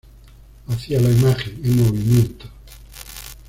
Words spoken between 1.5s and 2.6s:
en movimiento"".